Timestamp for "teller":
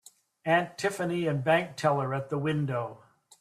1.75-2.15